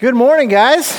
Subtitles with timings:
[0.00, 0.96] Good morning, guys.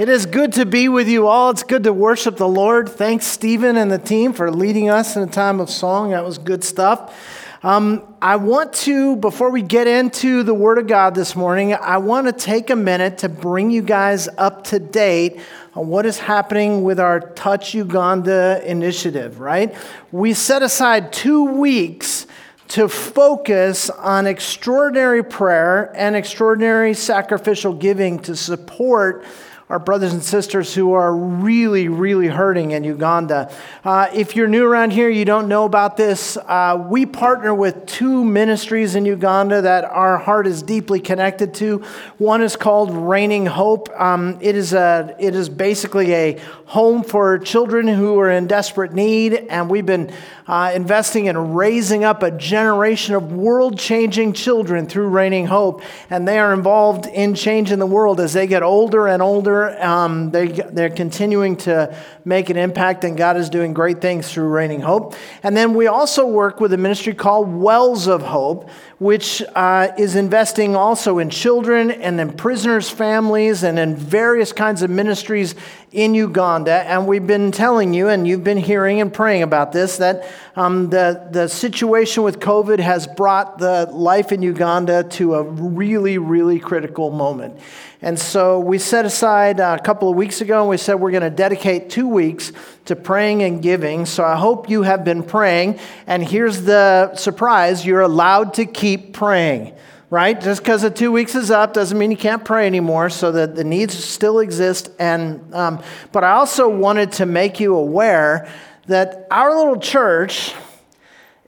[0.00, 1.50] It is good to be with you all.
[1.50, 2.88] It's good to worship the Lord.
[2.88, 6.10] Thanks, Stephen and the team, for leading us in a time of song.
[6.10, 7.16] That was good stuff.
[7.62, 11.98] Um, I want to, before we get into the Word of God this morning, I
[11.98, 15.38] want to take a minute to bring you guys up to date
[15.76, 19.72] on what is happening with our Touch Uganda initiative, right?
[20.10, 22.25] We set aside two weeks
[22.68, 29.24] to focus on extraordinary prayer and extraordinary sacrificial giving to support
[29.68, 33.52] our brothers and sisters who are really, really hurting in Uganda.
[33.84, 37.84] Uh, if you're new around here, you don't know about this, uh, we partner with
[37.84, 41.78] two ministries in Uganda that our heart is deeply connected to.
[42.18, 43.88] One is called Raining Hope.
[44.00, 48.92] Um, it, is a, it is basically a home for children who are in desperate
[48.92, 50.12] need, and we've been
[50.48, 55.82] uh, investing in raising up a generation of world changing children through Raining Hope.
[56.08, 59.82] And they are involved in changing the world as they get older and older.
[59.82, 64.48] Um, they, they're continuing to make an impact, and God is doing great things through
[64.48, 65.14] Raining Hope.
[65.42, 68.68] And then we also work with a ministry called Wells of Hope,
[68.98, 74.80] which uh, is investing also in children and in prisoners' families and in various kinds
[74.80, 75.54] of ministries
[75.92, 76.72] in Uganda.
[76.72, 80.88] And we've been telling you, and you've been hearing and praying about this, that um,
[80.88, 86.58] the, the situation with COVID has brought the life in Uganda to a really, really
[86.58, 87.58] critical moment.
[88.02, 91.10] And so we set aside uh, a couple of weeks ago and we said we're
[91.10, 92.52] going to dedicate two weeks
[92.84, 94.06] to praying and giving.
[94.06, 95.78] So I hope you have been praying.
[96.06, 99.74] And here's the surprise you're allowed to keep praying
[100.10, 100.40] right?
[100.40, 103.56] Just because the two weeks is up doesn't mean you can't pray anymore, so that
[103.56, 104.88] the needs still exist.
[104.98, 108.48] And, um, but I also wanted to make you aware
[108.86, 110.54] that our little church,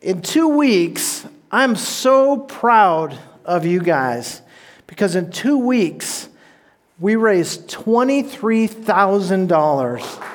[0.03, 4.43] in two weeks, I'm so proud of you guys
[4.87, 6.29] because in two weeks,
[7.01, 10.29] we raised $23,000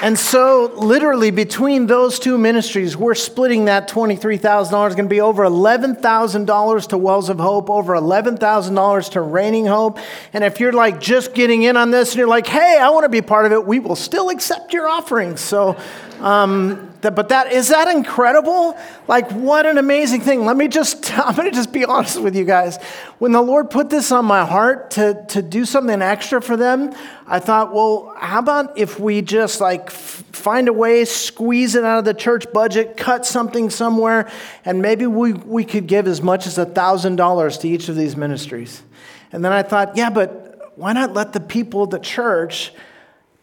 [0.00, 4.36] And so, literally, between those two ministries, we're splitting that $23,000.
[4.62, 9.98] It's going to be over $11,000 to Wells of Hope, over $11,000 to Raining Hope.
[10.32, 13.06] And if you're like just getting in on this and you're like, hey, I want
[13.06, 15.40] to be part of it, we will still accept your offerings.
[15.40, 15.76] So,
[16.20, 18.76] um, but that is that incredible?
[19.06, 20.44] Like what an amazing thing.
[20.44, 22.82] Let me just I'm going to just be honest with you guys.
[23.18, 26.94] When the Lord put this on my heart to to do something extra for them,
[27.26, 31.84] I thought, well, how about if we just like f- find a way, squeeze it
[31.84, 34.30] out of the church budget, cut something somewhere,
[34.64, 37.96] and maybe we we could give as much as a thousand dollars to each of
[37.96, 38.82] these ministries.
[39.30, 42.72] And then I thought, yeah, but why not let the people of the church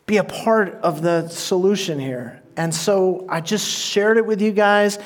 [0.06, 2.41] be a part of the solution here?
[2.58, 5.00] And so I just shared it with you guys,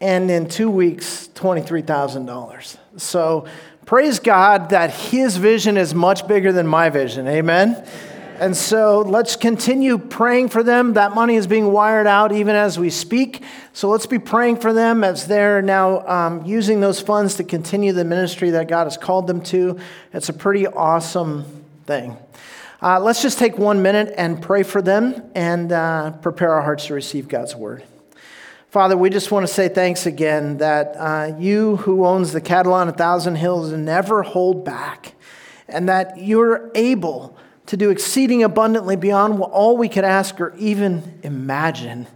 [0.00, 2.76] and in two weeks, $23,000.
[2.96, 3.46] So
[3.86, 7.26] praise God that His vision is much bigger than my vision.
[7.26, 7.84] Amen?
[8.40, 10.94] And so let's continue praying for them.
[10.94, 13.44] That money is being wired out even as we speak.
[13.72, 17.92] So let's be praying for them as they're now um, using those funds to continue
[17.92, 19.78] the ministry that God has called them to.
[20.12, 21.44] It's a pretty awesome
[21.86, 22.16] thing.
[22.84, 26.84] Uh, let's just take one minute and pray for them and uh, prepare our hearts
[26.84, 27.82] to receive God's word.
[28.68, 32.74] Father, we just want to say thanks again that uh, you, who owns the cattle
[32.74, 35.14] on a thousand hills, never hold back,
[35.66, 41.20] and that you're able to do exceeding abundantly beyond all we could ask or even
[41.22, 42.06] imagine.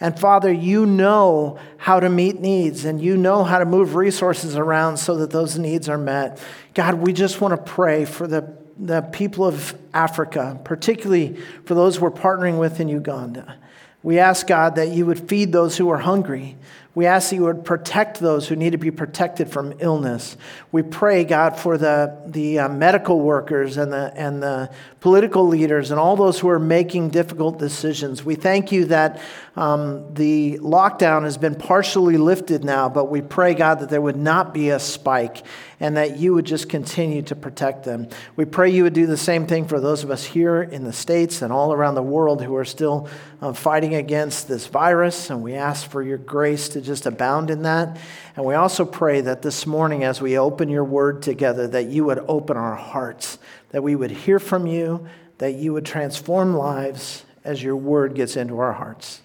[0.00, 4.54] And Father, you know how to meet needs and you know how to move resources
[4.54, 6.38] around so that those needs are met.
[6.74, 12.00] God, we just want to pray for the the people of Africa, particularly for those
[12.00, 13.56] we're partnering with in Uganda.
[14.02, 16.56] We ask God that you would feed those who are hungry.
[16.94, 20.36] We ask that you would protect those who need to be protected from illness.
[20.72, 24.70] We pray, God, for the, the uh, medical workers and the, and the
[25.00, 28.24] political leaders and all those who are making difficult decisions.
[28.24, 29.20] We thank you that
[29.56, 34.16] um, the lockdown has been partially lifted now, but we pray, God, that there would
[34.16, 35.44] not be a spike
[35.80, 38.08] and that you would just continue to protect them.
[38.36, 40.92] We pray you would do the same thing for those of us here in the
[40.92, 43.08] States and all around the world who are still
[43.40, 47.62] uh, fighting against this virus, and we ask for your grace to just abound in
[47.62, 47.98] that.
[48.36, 52.04] And we also pray that this morning, as we open your word together, that you
[52.04, 53.38] would open our hearts,
[53.70, 55.06] that we would hear from you,
[55.38, 59.22] that you would transform lives as your word gets into our hearts.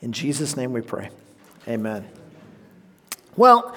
[0.00, 1.10] In Jesus' name we pray.
[1.68, 2.08] Amen.
[3.36, 3.74] Well,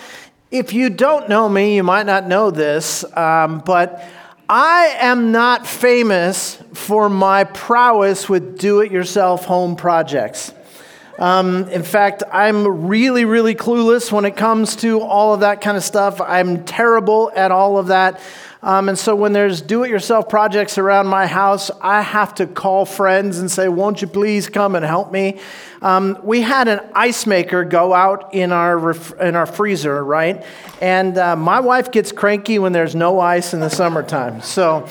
[0.51, 4.03] if you don't know me, you might not know this, um, but
[4.47, 10.53] I am not famous for my prowess with do it yourself home projects.
[11.19, 15.77] Um, in fact, I'm really, really clueless when it comes to all of that kind
[15.77, 16.19] of stuff.
[16.19, 18.19] I'm terrible at all of that.
[18.63, 22.47] Um, and so when there's do it yourself projects around my house, I have to
[22.47, 25.39] call friends and say, Won't you please come and help me?
[25.81, 30.45] Um, we had an ice maker go out in our, ref- in our freezer, right?
[30.81, 34.39] And uh, my wife gets cranky when there's no ice in the summertime.
[34.39, 34.87] So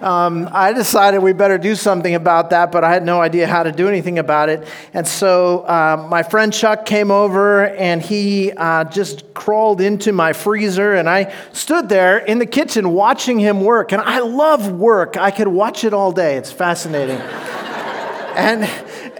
[0.00, 3.64] um, I decided we better do something about that, but I had no idea how
[3.64, 4.68] to do anything about it.
[4.94, 10.32] And so uh, my friend Chuck came over and he uh, just crawled into my
[10.32, 13.92] freezer, and I stood there in the kitchen watching him work.
[13.92, 17.16] And I love work, I could watch it all day, it's fascinating.
[18.36, 18.64] and,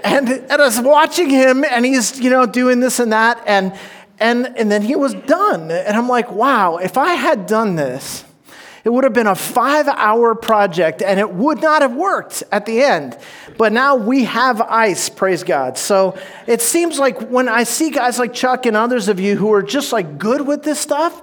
[0.05, 3.77] and, and I was watching him, and he's, you know, doing this and that, and,
[4.21, 5.73] and, and then he was done.
[5.73, 8.25] And I'm like, wow, if I had done this,
[8.85, 12.67] it would have been a five hour project and it would not have worked at
[12.67, 13.19] the end.
[13.57, 15.77] But now we have ice, praise God.
[15.79, 16.17] So
[16.47, 19.63] it seems like when I see guys like Chuck and others of you who are
[19.63, 21.23] just like good with this stuff,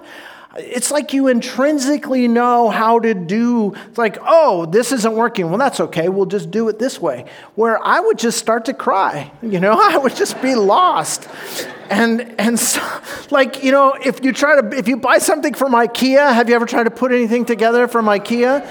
[0.58, 5.48] it's like you intrinsically know how to do it's like oh this isn't working.
[5.48, 6.08] Well that's okay.
[6.08, 7.24] We'll just do it this way.
[7.54, 9.72] Where i would just start to cry you know?
[9.80, 11.28] I would just be lost.
[11.90, 12.82] And and so,
[13.30, 16.54] like you know if you try to if you buy something from ikea have you
[16.54, 18.66] ever tried to put anything together from ikea?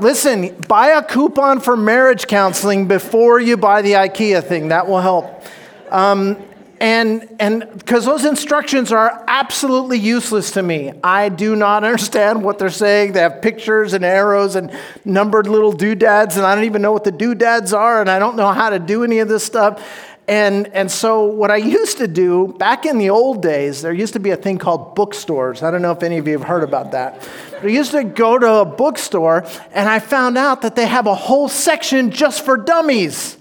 [0.00, 4.68] Listen buy a coupon for marriage counseling before you buy the ikea thing.
[4.68, 5.44] That will help.
[5.90, 6.36] Um,
[6.80, 10.92] and and because those instructions are absolutely useless to me.
[11.04, 13.12] I do not understand what they're saying.
[13.12, 14.72] They have pictures and arrows and
[15.04, 18.36] numbered little doodads and i don't even know what the doodads are and i don't
[18.36, 19.82] know how to do any of this stuff
[20.30, 24.12] and, and so, what I used to do back in the old days, there used
[24.12, 25.64] to be a thing called bookstores.
[25.64, 27.28] I don't know if any of you have heard about that.
[27.50, 31.08] But I used to go to a bookstore and I found out that they have
[31.08, 33.38] a whole section just for dummies.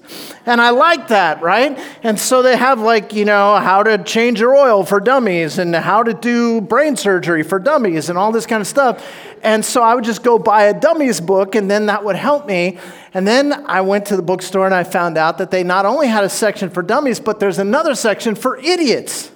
[0.47, 1.77] And I like that, right?
[2.01, 5.75] And so they have, like, you know, how to change your oil for dummies and
[5.75, 9.05] how to do brain surgery for dummies and all this kind of stuff.
[9.43, 12.45] And so I would just go buy a dummies book and then that would help
[12.45, 12.77] me.
[13.13, 16.07] And then I went to the bookstore and I found out that they not only
[16.07, 19.31] had a section for dummies, but there's another section for idiots.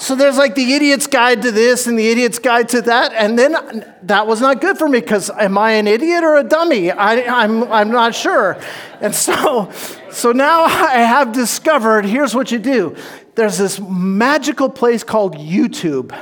[0.00, 3.12] So there's like the idiot's guide to this and the idiot's guide to that.
[3.12, 6.44] And then that was not good for me because am I an idiot or a
[6.44, 6.90] dummy?
[6.90, 8.58] I, I'm, I'm not sure.
[9.02, 9.70] And so,
[10.10, 12.96] so now I have discovered here's what you do
[13.34, 16.12] there's this magical place called YouTube.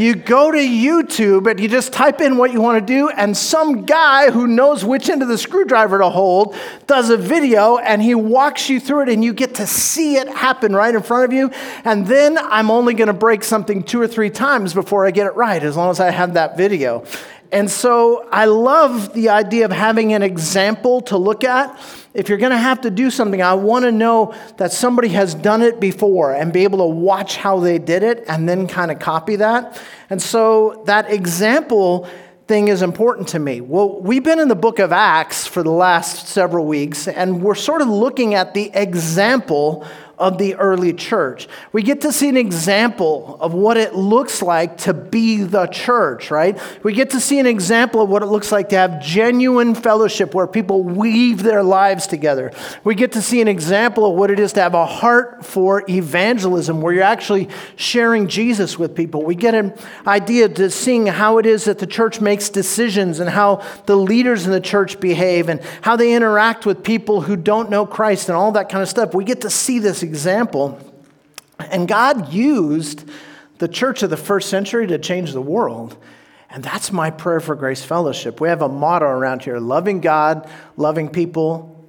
[0.00, 3.36] You go to YouTube and you just type in what you want to do, and
[3.36, 6.56] some guy who knows which end of the screwdriver to hold
[6.86, 10.26] does a video and he walks you through it, and you get to see it
[10.26, 11.50] happen right in front of you.
[11.84, 15.26] And then I'm only going to break something two or three times before I get
[15.26, 17.04] it right, as long as I have that video.
[17.52, 21.78] And so I love the idea of having an example to look at.
[22.12, 25.32] If you're going to have to do something, I want to know that somebody has
[25.32, 28.90] done it before and be able to watch how they did it and then kind
[28.90, 29.80] of copy that.
[30.08, 32.08] And so that example
[32.48, 33.60] thing is important to me.
[33.60, 37.54] Well, we've been in the book of Acts for the last several weeks, and we're
[37.54, 39.86] sort of looking at the example
[40.20, 41.48] of the early church.
[41.72, 46.30] We get to see an example of what it looks like to be the church,
[46.30, 46.60] right?
[46.84, 50.34] We get to see an example of what it looks like to have genuine fellowship
[50.34, 52.52] where people weave their lives together.
[52.84, 55.84] We get to see an example of what it is to have a heart for
[55.88, 59.24] evangelism where you're actually sharing Jesus with people.
[59.24, 59.72] We get an
[60.06, 64.44] idea to seeing how it is that the church makes decisions and how the leaders
[64.44, 68.36] in the church behave and how they interact with people who don't know Christ and
[68.36, 69.14] all that kind of stuff.
[69.14, 70.76] We get to see this example.
[71.70, 73.08] And God used
[73.58, 75.96] the church of the first century to change the world.
[76.50, 78.40] And that's my prayer for Grace Fellowship.
[78.40, 81.88] We have a motto around here loving God, loving people,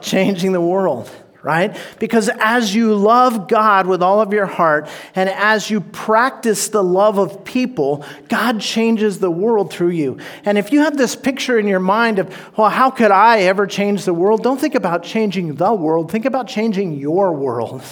[0.00, 1.08] changing the world
[1.48, 1.74] right?
[1.98, 6.84] Because as you love God with all of your heart and as you practice the
[6.84, 10.18] love of people, God changes the world through you.
[10.44, 13.66] And if you have this picture in your mind of, well, how could I ever
[13.66, 14.42] change the world?
[14.42, 17.82] Don't think about changing the world, think about changing your world.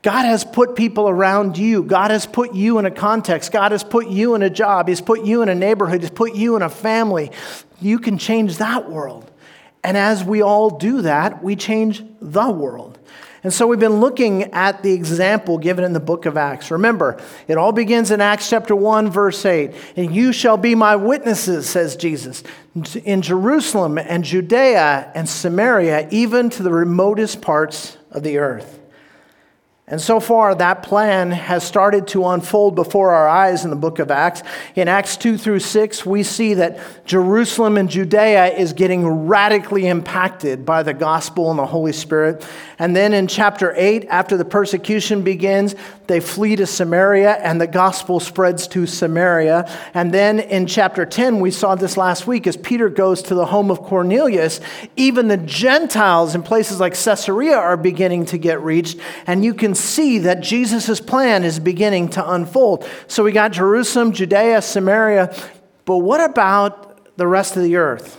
[0.00, 1.82] God has put people around you.
[1.82, 3.52] God has put you in a context.
[3.52, 4.88] God has put you in a job.
[4.88, 6.00] He's put you in a neighborhood.
[6.00, 7.30] He's put you in a family.
[7.78, 9.29] You can change that world.
[9.82, 12.98] And as we all do that, we change the world.
[13.42, 16.70] And so we've been looking at the example given in the book of Acts.
[16.70, 17.18] Remember,
[17.48, 19.74] it all begins in Acts chapter 1, verse 8.
[19.96, 22.42] And you shall be my witnesses, says Jesus,
[23.04, 28.79] in Jerusalem and Judea and Samaria, even to the remotest parts of the earth.
[29.90, 33.98] And so far, that plan has started to unfold before our eyes in the book
[33.98, 34.44] of Acts.
[34.76, 40.64] In Acts 2 through 6, we see that Jerusalem and Judea is getting radically impacted
[40.64, 42.46] by the gospel and the Holy Spirit.
[42.78, 45.74] And then in chapter 8, after the persecution begins,
[46.10, 49.70] they flee to Samaria and the gospel spreads to Samaria.
[49.94, 53.46] And then in chapter 10, we saw this last week as Peter goes to the
[53.46, 54.60] home of Cornelius,
[54.96, 58.98] even the Gentiles in places like Caesarea are beginning to get reached.
[59.28, 62.88] And you can see that Jesus' plan is beginning to unfold.
[63.06, 65.32] So we got Jerusalem, Judea, Samaria,
[65.84, 68.16] but what about the rest of the earth?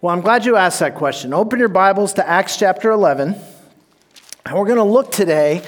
[0.00, 1.32] Well, I'm glad you asked that question.
[1.32, 3.36] Open your Bibles to Acts chapter 11.
[4.46, 5.62] And we're going to look today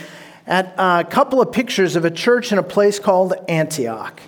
[0.51, 4.21] at a couple of pictures of a church in a place called Antioch.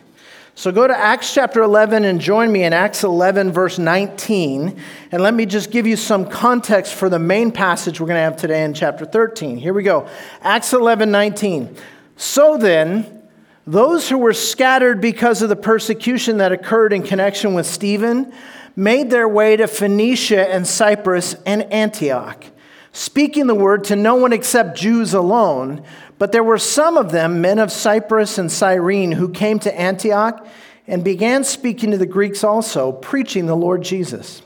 [0.54, 4.80] So go to Acts chapter 11 and join me in Acts 11, verse 19.
[5.10, 8.22] And let me just give you some context for the main passage we're going to
[8.22, 9.56] have today in chapter 13.
[9.56, 10.08] Here we go
[10.42, 11.76] Acts 11, 19.
[12.16, 13.22] So then,
[13.66, 18.32] those who were scattered because of the persecution that occurred in connection with Stephen
[18.76, 22.44] made their way to Phoenicia and Cyprus and Antioch,
[22.92, 25.84] speaking the word to no one except Jews alone.
[26.22, 30.46] But there were some of them, men of Cyprus and Cyrene, who came to Antioch
[30.86, 34.40] and began speaking to the Greeks also, preaching the Lord Jesus.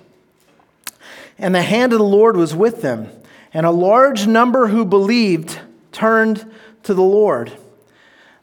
[1.38, 3.10] And the hand of the Lord was with them,
[3.52, 5.60] and a large number who believed
[5.92, 6.50] turned
[6.84, 7.52] to the Lord.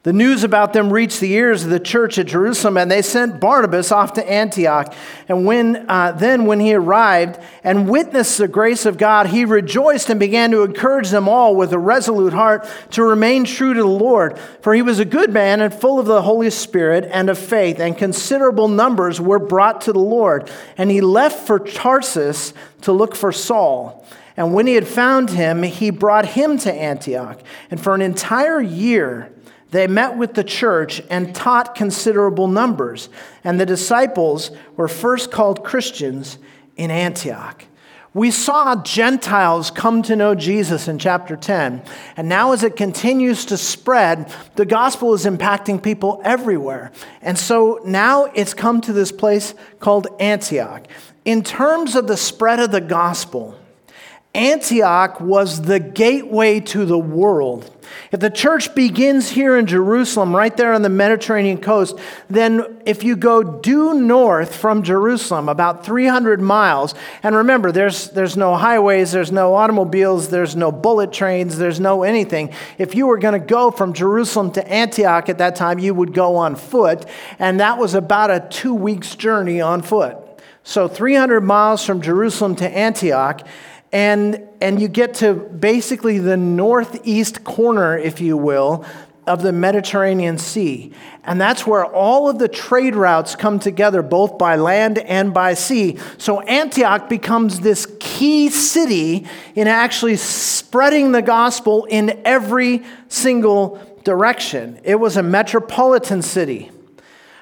[0.04, 3.40] The news about them reached the ears of the church at Jerusalem, and they sent
[3.40, 4.94] Barnabas off to Antioch.
[5.30, 10.10] And when, uh, then, when he arrived and witnessed the grace of God, he rejoiced
[10.10, 13.88] and began to encourage them all with a resolute heart to remain true to the
[13.88, 14.38] Lord.
[14.60, 17.80] For he was a good man and full of the Holy Spirit and of faith,
[17.80, 20.52] and considerable numbers were brought to the Lord.
[20.78, 24.06] And he left for Tarsus to look for Saul.
[24.36, 27.40] And when he had found him, he brought him to Antioch.
[27.72, 29.30] And for an entire year,
[29.74, 33.10] they met with the church and taught considerable numbers.
[33.44, 36.38] And the disciples were first called Christians
[36.78, 37.66] in Antioch.
[38.14, 41.82] We saw Gentiles come to know Jesus in chapter 10.
[42.16, 46.92] And now, as it continues to spread, the gospel is impacting people everywhere.
[47.24, 50.86] And so now it's come to this place called Antioch.
[51.26, 53.58] In terms of the spread of the gospel,
[54.36, 57.70] Antioch was the gateway to the world.
[58.12, 62.00] If the church begins here in Jerusalem, right there on the Mediterranean coast,
[62.32, 68.36] then if you go due north from Jerusalem, about 300 miles, and remember, there's, there's
[68.36, 72.52] no highways, there's no automobiles, there's no bullet trains, there's no anything.
[72.80, 76.14] If you were going to go from Jerusalem to Antioch at that time, you would
[76.14, 77.06] go on foot,
[77.38, 80.18] and that was about a two weeks journey on foot.
[80.64, 83.46] So 300 miles from Jerusalem to Antioch
[83.94, 88.84] and, and you get to basically the northeast corner, if you will,
[89.28, 90.92] of the Mediterranean Sea.
[91.24, 95.54] And that's where all of the trade routes come together, both by land and by
[95.54, 95.98] sea.
[96.18, 104.82] So Antioch becomes this key city in actually spreading the gospel in every single direction.
[104.84, 106.72] It was a metropolitan city,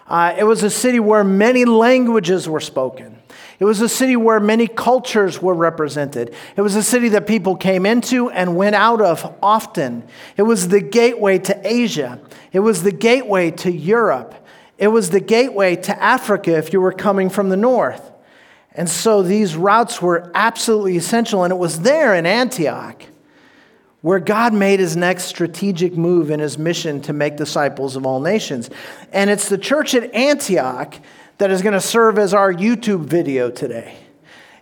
[0.05, 3.20] uh, it was a city where many languages were spoken.
[3.61, 6.33] It was a city where many cultures were represented.
[6.55, 10.03] It was a city that people came into and went out of often.
[10.35, 12.19] It was the gateway to Asia.
[12.51, 14.33] It was the gateway to Europe.
[14.79, 18.11] It was the gateway to Africa if you were coming from the north.
[18.73, 21.43] And so these routes were absolutely essential.
[21.43, 23.03] And it was there in Antioch
[24.01, 28.19] where God made his next strategic move in his mission to make disciples of all
[28.21, 28.71] nations.
[29.13, 30.95] And it's the church at Antioch
[31.41, 33.95] that is going to serve as our YouTube video today.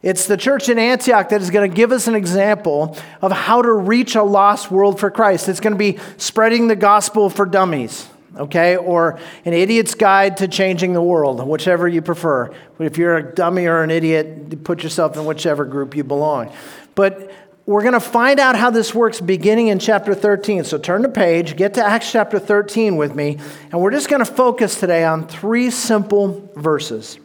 [0.01, 3.62] It's the church in Antioch that is going to give us an example of how
[3.62, 5.50] to reach a lost world for Christ.
[5.50, 8.07] It's going to be spreading the gospel for dummies,
[8.38, 8.77] okay?
[8.77, 12.55] Or an idiot's guide to changing the world, whichever you prefer.
[12.79, 16.50] If you're a dummy or an idiot, put yourself in whichever group you belong.
[16.95, 17.29] But
[17.69, 20.63] we're going to find out how this works beginning in chapter 13.
[20.63, 23.38] So turn the page, get to Acts chapter 13 with me,
[23.71, 27.19] and we're just going to focus today on three simple verses.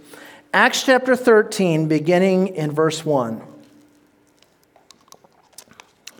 [0.52, 3.40] Acts chapter 13, beginning in verse 1.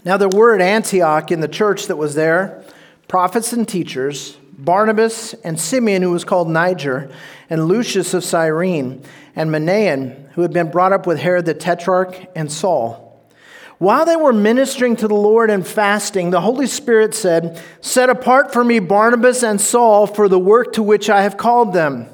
[0.07, 2.65] Now, there were at Antioch in the church that was there
[3.09, 7.11] prophets and teachers Barnabas and Simeon, who was called Niger,
[7.51, 9.03] and Lucius of Cyrene,
[9.37, 13.04] and Manaen, who had been brought up with Herod the Tetrarch, and Saul.
[13.79, 18.53] While they were ministering to the Lord and fasting, the Holy Spirit said, Set apart
[18.53, 22.09] for me Barnabas and Saul for the work to which I have called them.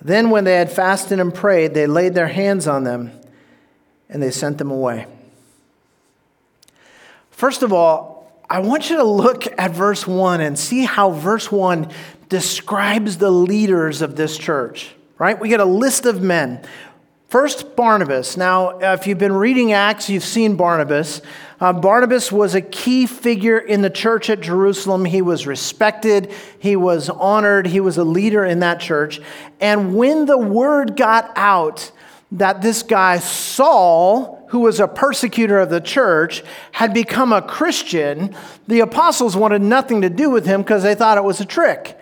[0.00, 3.12] Then, when they had fasted and prayed, they laid their hands on them
[4.08, 5.06] and they sent them away.
[7.30, 11.50] First of all, I want you to look at verse 1 and see how verse
[11.50, 11.90] 1
[12.28, 15.40] describes the leaders of this church, right?
[15.40, 16.62] We get a list of men.
[17.32, 18.36] First, Barnabas.
[18.36, 21.22] Now, if you've been reading Acts, you've seen Barnabas.
[21.62, 25.06] Uh, Barnabas was a key figure in the church at Jerusalem.
[25.06, 29.18] He was respected, he was honored, he was a leader in that church.
[29.62, 31.90] And when the word got out
[32.32, 38.36] that this guy, Saul, who was a persecutor of the church, had become a Christian,
[38.68, 41.98] the apostles wanted nothing to do with him because they thought it was a trick.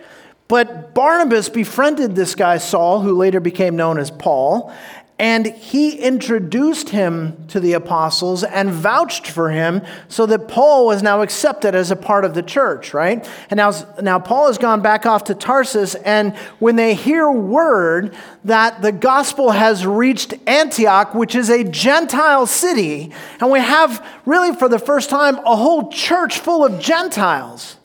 [0.50, 4.74] But Barnabas befriended this guy, Saul, who later became known as Paul,
[5.20, 11.02] and he introduced him to the apostles and vouched for him so that Paul was
[11.02, 13.28] now accepted as a part of the church, right?
[13.50, 18.16] And now, now Paul has gone back off to Tarsus, and when they hear word
[18.46, 24.56] that the gospel has reached Antioch, which is a Gentile city, and we have really
[24.56, 27.76] for the first time a whole church full of Gentiles,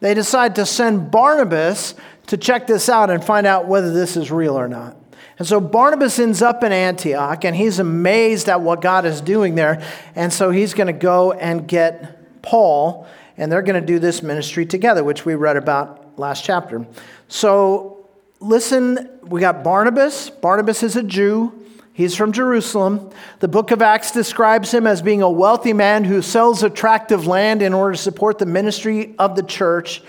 [0.00, 1.94] they decide to send Barnabas
[2.28, 4.96] to check this out and find out whether this is real or not.
[5.38, 9.54] And so Barnabas ends up in Antioch and he's amazed at what God is doing
[9.54, 9.82] there.
[10.16, 14.22] And so he's going to go and get Paul and they're going to do this
[14.22, 16.86] ministry together, which we read about last chapter.
[17.28, 18.08] So
[18.40, 20.28] listen, we got Barnabas.
[20.28, 21.52] Barnabas is a Jew.
[21.92, 23.10] He's from Jerusalem.
[23.40, 27.62] The book of Acts describes him as being a wealthy man who sells attractive land
[27.62, 30.02] in order to support the ministry of the church.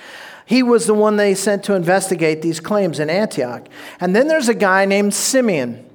[0.49, 3.67] He was the one they sent to investigate these claims in Antioch.
[3.99, 5.87] And then there's a guy named Simeon.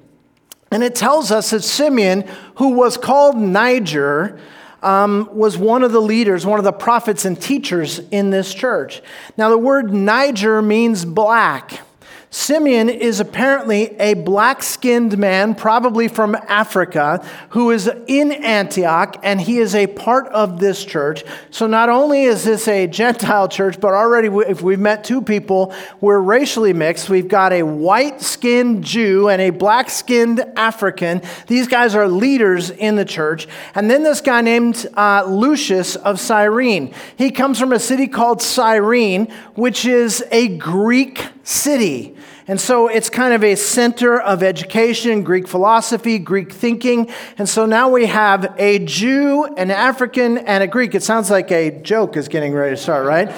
[0.71, 2.23] And it tells us that Simeon,
[2.55, 4.39] who was called Niger,
[4.81, 9.01] um, was one of the leaders, one of the prophets and teachers in this church.
[9.35, 11.81] Now, the word Niger means black.
[12.29, 19.39] Simeon is apparently a black skinned man, probably from Africa, who is in Antioch, and
[19.39, 21.23] he is a part of this church.
[21.49, 25.73] So not only is this a Gentile church, but already if we've met two people,
[26.01, 27.09] we're racially mixed.
[27.09, 31.21] We've got a white skinned Jew and a black skinned African.
[31.47, 33.47] These guys are leaders in the church.
[33.75, 36.93] And then this guy named uh, Lucius of Cyrene.
[37.17, 42.15] He comes from a city called Cyrene, which is a Greek city.
[42.47, 47.09] And so it's kind of a center of education, Greek philosophy, Greek thinking.
[47.37, 50.93] And so now we have a Jew, an African, and a Greek.
[50.93, 53.31] It sounds like a joke is getting ready to start, right?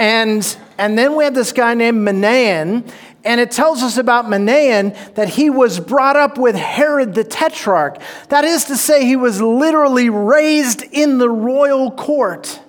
[0.00, 2.90] and, and then we have this guy named Manaen.
[3.22, 8.00] And it tells us about Manaen that he was brought up with Herod the Tetrarch.
[8.30, 12.60] That is to say, he was literally raised in the royal court.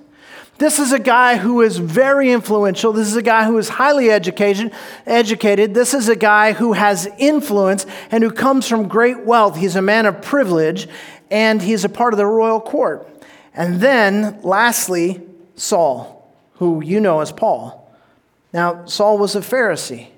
[0.61, 2.93] This is a guy who is very influential.
[2.93, 4.71] This is a guy who is highly educated.
[5.07, 5.73] educated.
[5.73, 9.57] This is a guy who has influence and who comes from great wealth.
[9.57, 10.87] He's a man of privilege
[11.31, 13.09] and he's a part of the royal court.
[13.55, 15.23] And then, lastly,
[15.55, 17.91] Saul, who you know as Paul.
[18.53, 20.09] Now, Saul was a Pharisee.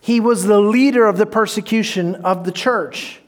[0.00, 3.20] He was the leader of the persecution of the church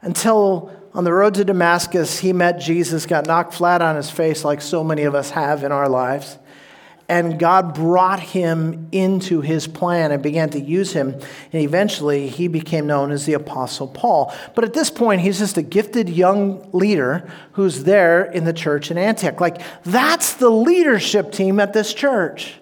[0.00, 4.44] until on the road to Damascus, he met Jesus, got knocked flat on his face,
[4.44, 6.38] like so many of us have in our lives.
[7.08, 11.08] And God brought him into his plan and began to use him.
[11.52, 14.34] And eventually, he became known as the Apostle Paul.
[14.54, 18.90] But at this point, he's just a gifted young leader who's there in the church
[18.90, 19.38] in Antioch.
[19.38, 22.54] Like, that's the leadership team at this church.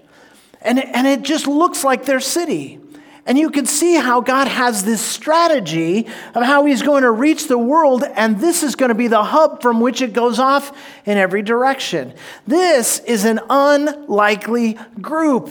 [0.61, 2.82] And, and it just looks like their city.
[3.25, 7.47] And you can see how God has this strategy of how He's going to reach
[7.47, 10.77] the world, and this is going to be the hub from which it goes off
[11.07, 12.15] in every direction.
[12.47, 15.51] This is an unlikely group.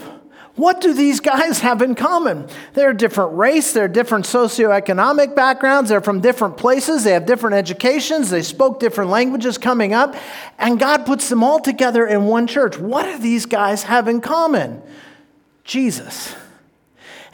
[0.54, 2.46] What do these guys have in common?
[2.74, 8.28] They're different race, they're different socioeconomic backgrounds, they're from different places, they have different educations,
[8.28, 10.14] they spoke different languages coming up,
[10.58, 12.78] and God puts them all together in one church.
[12.78, 14.82] What do these guys have in common?
[15.64, 16.36] Jesus.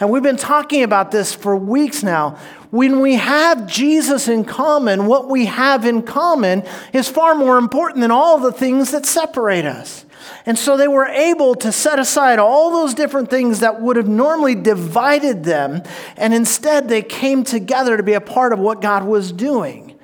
[0.01, 2.39] And we've been talking about this for weeks now.
[2.71, 8.03] When we have Jesus in common, what we have in common is far more important
[8.03, 10.05] than all the things that separate us.
[10.47, 14.09] And so they were able to set aside all those different things that would have
[14.09, 15.83] normally divided them,
[16.17, 19.99] and instead they came together to be a part of what God was doing.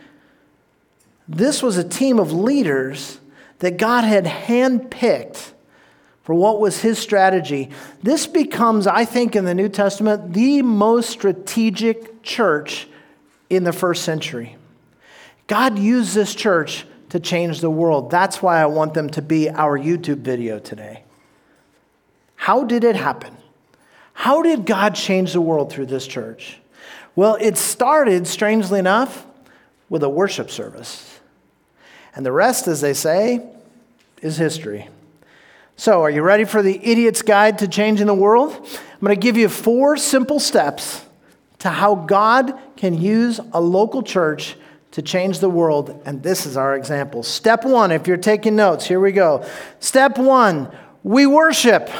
[1.28, 3.20] This was a team of leaders
[3.60, 5.53] that God had handpicked
[6.24, 7.70] for what was his strategy.
[8.02, 12.88] This becomes, I think, in the New Testament, the most strategic church
[13.50, 14.56] in the first century.
[15.46, 18.10] God used this church to change the world.
[18.10, 21.04] That's why I want them to be our YouTube video today.
[22.36, 23.36] How did it happen?
[24.14, 26.58] How did God change the world through this church?
[27.14, 29.26] Well, it started, strangely enough,
[29.90, 31.20] with a worship service.
[32.14, 33.46] And the rest, as they say,
[34.22, 34.88] is history.
[35.76, 38.52] So, are you ready for the idiot's guide to changing the world?
[38.52, 41.04] I'm going to give you four simple steps
[41.58, 44.56] to how God can use a local church
[44.92, 46.00] to change the world.
[46.06, 47.24] And this is our example.
[47.24, 49.44] Step one, if you're taking notes, here we go.
[49.80, 50.70] Step one,
[51.02, 51.90] we worship.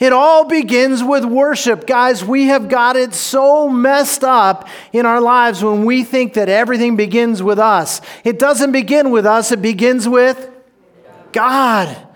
[0.00, 1.86] It all begins with worship.
[1.86, 6.48] Guys, we have got it so messed up in our lives when we think that
[6.48, 8.00] everything begins with us.
[8.24, 10.50] It doesn't begin with us, it begins with
[11.30, 12.07] God.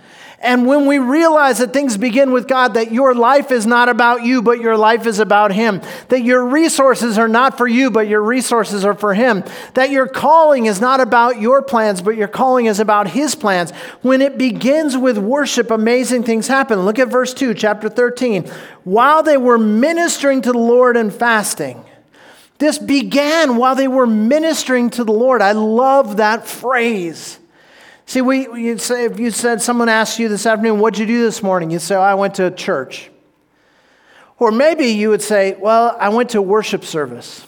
[0.42, 4.24] And when we realize that things begin with God, that your life is not about
[4.24, 8.08] you, but your life is about Him, that your resources are not for you, but
[8.08, 12.26] your resources are for Him, that your calling is not about your plans, but your
[12.26, 13.70] calling is about His plans.
[14.02, 16.80] When it begins with worship, amazing things happen.
[16.80, 18.44] Look at verse 2, chapter 13.
[18.82, 21.84] While they were ministering to the Lord and fasting,
[22.58, 25.40] this began while they were ministering to the Lord.
[25.40, 27.38] I love that phrase.
[28.12, 31.22] See, we, you'd say, if you said someone asked you this afternoon, what'd you do
[31.22, 31.70] this morning?
[31.70, 33.10] You'd say, oh, I went to church.
[34.38, 37.46] Or maybe you would say, well, I went to worship service.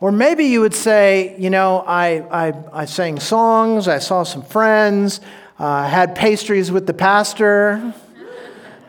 [0.00, 4.42] Or maybe you would say, you know, I, I, I sang songs, I saw some
[4.42, 5.22] friends,
[5.58, 7.94] uh, had pastries with the pastor,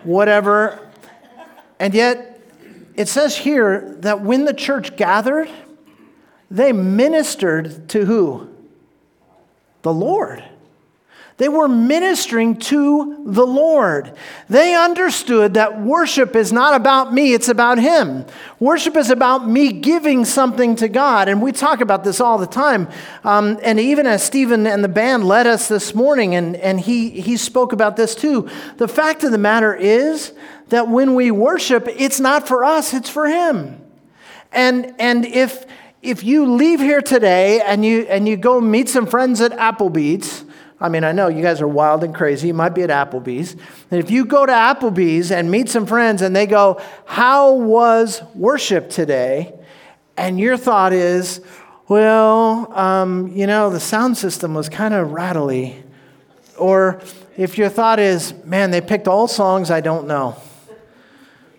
[0.04, 0.78] whatever.
[1.80, 2.42] And yet,
[2.96, 5.50] it says here that when the church gathered,
[6.52, 8.59] they ministered to who?
[9.82, 10.44] The Lord.
[11.40, 14.14] They were ministering to the Lord.
[14.50, 18.26] They understood that worship is not about me, it's about Him.
[18.60, 21.30] Worship is about me giving something to God.
[21.30, 22.90] And we talk about this all the time.
[23.24, 27.10] Um, and even as Stephen and the band led us this morning, and, and he,
[27.10, 30.34] he spoke about this too, the fact of the matter is
[30.68, 33.82] that when we worship, it's not for us, it's for Him.
[34.52, 35.66] And, and if,
[36.02, 40.46] if you leave here today and you, and you go meet some friends at Applebee's,
[40.80, 42.48] I mean, I know you guys are wild and crazy.
[42.48, 43.54] You might be at Applebee's.
[43.92, 48.22] And if you go to Applebee's and meet some friends and they go, How was
[48.34, 49.54] worship today?
[50.16, 51.42] And your thought is,
[51.90, 55.84] Well, um, you know, the sound system was kind of rattly.
[56.58, 57.02] Or
[57.36, 60.38] if your thought is, Man, they picked all songs I don't know.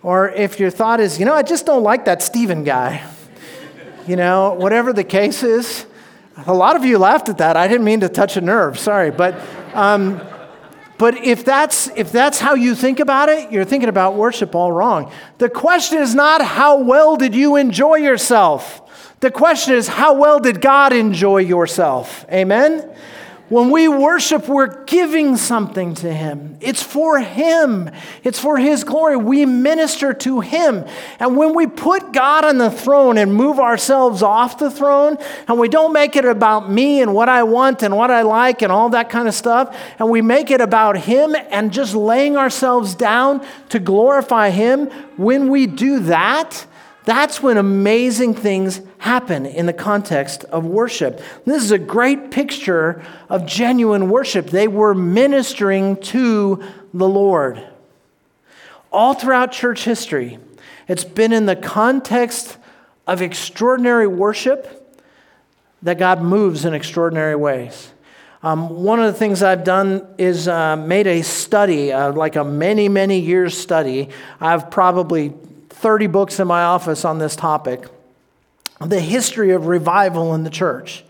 [0.01, 3.07] Or if your thought is, You know, I just don't like that Stephen guy
[4.07, 5.85] you know, whatever the case is.
[6.47, 7.57] A lot of you laughed at that.
[7.57, 9.11] I didn't mean to touch a nerve, sorry.
[9.11, 9.35] But,
[9.73, 10.21] um,
[10.97, 14.71] but if, that's, if that's how you think about it, you're thinking about worship all
[14.71, 15.11] wrong.
[15.37, 18.81] The question is not how well did you enjoy yourself?
[19.19, 22.25] The question is how well did God enjoy yourself?
[22.31, 22.89] Amen?
[23.51, 26.55] When we worship, we're giving something to Him.
[26.61, 27.89] It's for Him,
[28.23, 29.17] it's for His glory.
[29.17, 30.85] We minister to Him.
[31.19, 35.17] And when we put God on the throne and move ourselves off the throne,
[35.49, 38.61] and we don't make it about me and what I want and what I like
[38.61, 42.37] and all that kind of stuff, and we make it about Him and just laying
[42.37, 44.85] ourselves down to glorify Him,
[45.17, 46.65] when we do that,
[47.03, 51.19] that's when amazing things happen in the context of worship.
[51.45, 54.47] This is a great picture of genuine worship.
[54.47, 57.67] They were ministering to the Lord.
[58.91, 60.37] All throughout church history,
[60.87, 62.57] it's been in the context
[63.07, 64.77] of extraordinary worship
[65.81, 67.91] that God moves in extraordinary ways.
[68.43, 72.43] Um, one of the things I've done is uh, made a study, uh, like a
[72.43, 74.09] many, many years study.
[74.39, 75.33] I've probably
[75.81, 77.87] 30 books in my office on this topic
[78.79, 81.03] the history of revival in the church.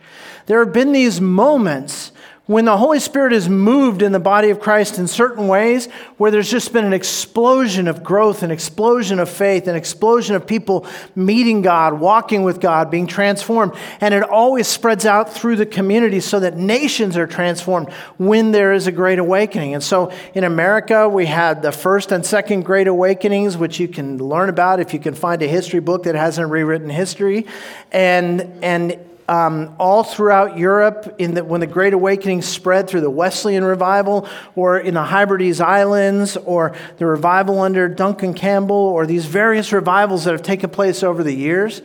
[0.45, 2.11] There have been these moments
[2.51, 5.85] when the Holy Spirit is moved in the body of Christ in certain ways,
[6.17, 10.45] where there's just been an explosion of growth, an explosion of faith, an explosion of
[10.45, 10.85] people
[11.15, 13.73] meeting God, walking with God, being transformed.
[14.01, 18.73] And it always spreads out through the community so that nations are transformed when there
[18.73, 19.73] is a great awakening.
[19.73, 24.17] And so in America, we had the first and second great awakenings, which you can
[24.17, 27.47] learn about if you can find a history book that hasn't rewritten history.
[27.93, 33.09] And, and um, all throughout Europe in the, when the Great Awakening spread through the
[33.09, 39.25] Wesleyan revival, or in the Hebrides Islands, or the revival under Duncan Campbell, or these
[39.25, 41.81] various revivals that have taken place over the years,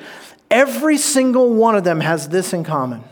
[0.51, 3.05] every single one of them has this in common.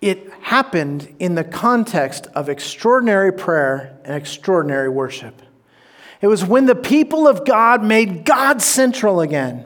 [0.00, 5.40] It happened in the context of extraordinary prayer and extraordinary worship.
[6.24, 9.62] It was when the people of God made God central again.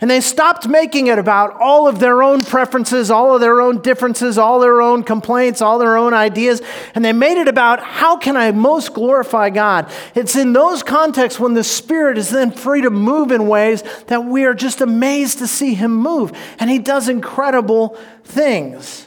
[0.00, 3.80] And they stopped making it about all of their own preferences, all of their own
[3.80, 6.62] differences, all their own complaints, all their own ideas.
[6.96, 9.88] And they made it about how can I most glorify God?
[10.16, 14.24] It's in those contexts when the Spirit is then free to move in ways that
[14.24, 16.32] we are just amazed to see Him move.
[16.58, 19.06] And He does incredible things.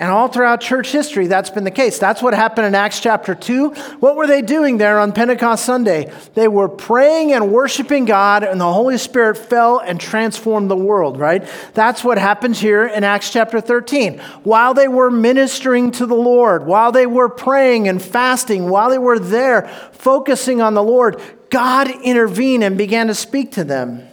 [0.00, 1.98] And all throughout church history, that's been the case.
[1.98, 3.68] That's what happened in Acts chapter 2.
[4.00, 6.10] What were they doing there on Pentecost Sunday?
[6.32, 11.18] They were praying and worshiping God, and the Holy Spirit fell and transformed the world,
[11.18, 11.46] right?
[11.74, 14.18] That's what happens here in Acts chapter 13.
[14.42, 18.98] While they were ministering to the Lord, while they were praying and fasting, while they
[18.98, 24.08] were there focusing on the Lord, God intervened and began to speak to them.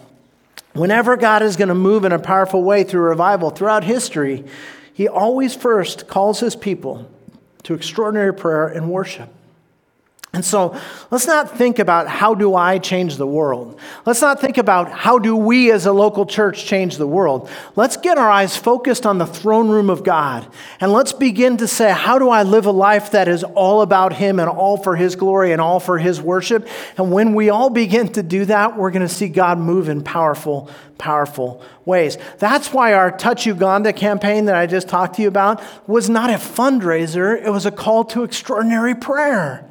[0.74, 4.44] Whenever God is going to move in a powerful way through revival throughout history,
[4.98, 7.08] he always first calls his people
[7.62, 9.30] to extraordinary prayer and worship.
[10.34, 10.78] And so
[11.10, 13.80] let's not think about how do I change the world.
[14.06, 17.50] Let's not think about how do we as a local church change the world.
[17.78, 20.46] Let's get our eyes focused on the throne room of God.
[20.82, 24.14] And let's begin to say, how do I live a life that is all about
[24.14, 26.68] Him and all for His glory and all for His worship?
[26.98, 30.04] And when we all begin to do that, we're going to see God move in
[30.04, 32.18] powerful powerful ways.
[32.40, 36.32] That's why our Touch Uganda campaign that I just talked to you about was not
[36.32, 39.67] a fundraiser, it was a call to extraordinary prayer.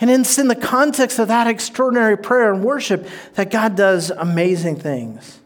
[0.00, 4.76] And it's in the context of that extraordinary prayer and worship that God does amazing
[4.76, 5.40] things.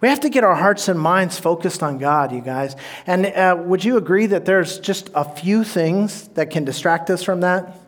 [0.00, 2.74] We have to get our hearts and minds focused on God, you guys.
[3.06, 7.22] And uh, would you agree that there's just a few things that can distract us
[7.22, 7.78] from that?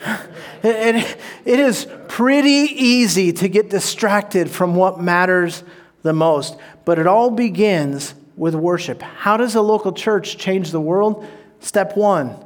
[0.62, 5.64] it, it is pretty easy to get distracted from what matters
[6.02, 6.56] the most.
[6.84, 9.02] But it all begins with worship.
[9.02, 11.26] How does a local church change the world?
[11.60, 12.36] Step one,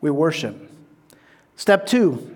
[0.00, 0.56] we worship.
[1.56, 2.35] Step two,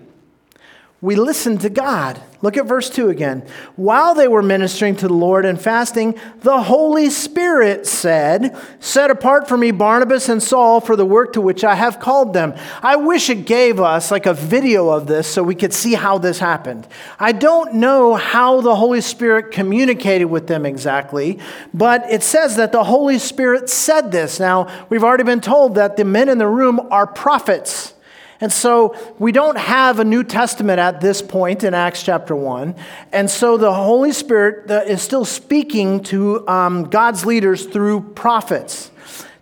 [1.01, 2.21] we listen to God.
[2.43, 3.43] Look at verse 2 again.
[3.75, 9.47] While they were ministering to the Lord and fasting, the Holy Spirit said, Set apart
[9.47, 12.53] for me Barnabas and Saul for the work to which I have called them.
[12.83, 16.19] I wish it gave us like a video of this so we could see how
[16.19, 16.87] this happened.
[17.19, 21.39] I don't know how the Holy Spirit communicated with them exactly,
[21.73, 24.39] but it says that the Holy Spirit said this.
[24.39, 27.95] Now, we've already been told that the men in the room are prophets.
[28.41, 32.75] And so we don't have a New Testament at this point in Acts chapter 1.
[33.11, 38.89] And so the Holy Spirit is still speaking to um, God's leaders through prophets.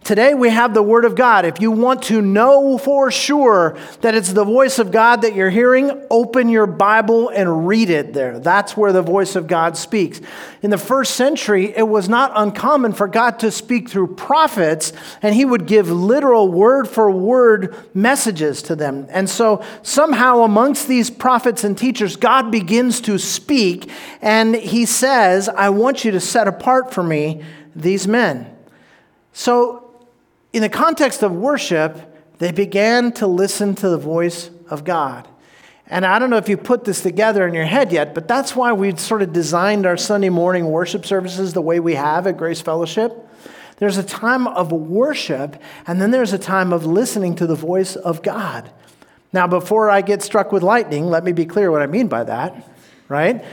[0.03, 1.45] Today we have the Word of God.
[1.45, 5.51] If you want to know for sure that it's the voice of God that you're
[5.51, 8.39] hearing, open your Bible and read it there.
[8.39, 10.19] That's where the voice of God speaks.
[10.63, 15.35] In the first century, it was not uncommon for God to speak through prophets, and
[15.35, 19.05] He would give literal word for word messages to them.
[19.11, 23.91] And so somehow, amongst these prophets and teachers, God begins to speak,
[24.23, 27.43] and He says, I want you to set apart for me
[27.75, 28.55] these men.
[29.33, 29.88] So
[30.53, 31.97] in the context of worship,
[32.39, 35.27] they began to listen to the voice of God.
[35.87, 38.55] And I don't know if you put this together in your head yet, but that's
[38.55, 42.37] why we've sort of designed our Sunday morning worship services the way we have at
[42.37, 43.27] Grace Fellowship.
[43.77, 47.95] There's a time of worship, and then there's a time of listening to the voice
[47.95, 48.69] of God.
[49.33, 52.23] Now, before I get struck with lightning, let me be clear what I mean by
[52.23, 52.69] that,
[53.07, 53.43] right?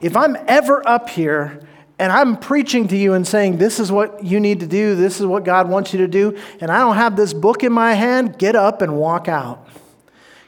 [0.00, 1.60] If I'm ever up here
[1.98, 5.20] and I'm preaching to you and saying, This is what you need to do, this
[5.20, 7.94] is what God wants you to do, and I don't have this book in my
[7.94, 9.66] hand, get up and walk out.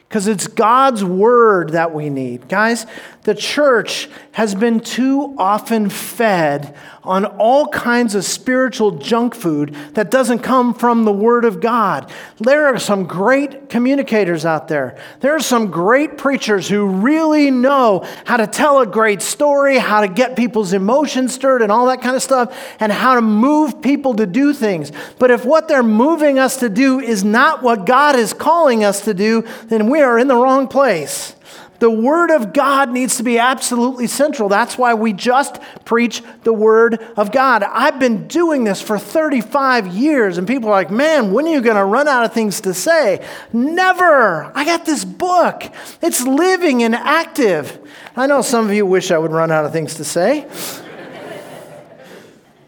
[0.07, 2.49] Because it's God's word that we need.
[2.49, 2.85] Guys,
[3.23, 10.11] the church has been too often fed on all kinds of spiritual junk food that
[10.11, 12.11] doesn't come from the Word of God.
[12.39, 14.97] There are some great communicators out there.
[15.19, 20.01] There are some great preachers who really know how to tell a great story, how
[20.01, 23.81] to get people's emotions stirred, and all that kind of stuff, and how to move
[23.81, 24.91] people to do things.
[25.17, 29.01] But if what they're moving us to do is not what God is calling us
[29.05, 31.35] to do, then we are in the wrong place.
[31.81, 34.49] The Word of God needs to be absolutely central.
[34.49, 37.63] That's why we just preach the Word of God.
[37.63, 41.59] I've been doing this for 35 years, and people are like, man, when are you
[41.59, 43.27] going to run out of things to say?
[43.51, 44.55] Never.
[44.55, 45.63] I got this book,
[46.03, 47.79] it's living and active.
[48.15, 50.47] I know some of you wish I would run out of things to say.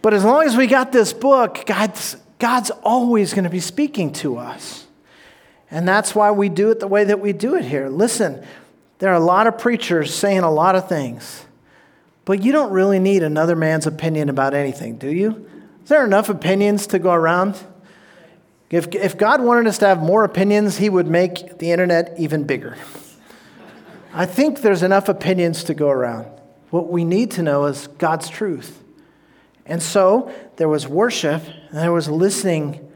[0.01, 4.11] but as long as we got this book, God's, God's always going to be speaking
[4.13, 4.87] to us.
[5.69, 7.89] And that's why we do it the way that we do it here.
[7.89, 8.43] Listen,
[9.03, 11.43] there are a lot of preachers saying a lot of things,
[12.23, 15.45] but you don't really need another man's opinion about anything, do you?
[15.83, 17.61] Is there enough opinions to go around?
[18.69, 22.45] If, if God wanted us to have more opinions, He would make the internet even
[22.45, 22.77] bigger.
[24.13, 26.27] I think there's enough opinions to go around.
[26.69, 28.81] What we need to know is God's truth.
[29.65, 32.89] And so there was worship, and there was listening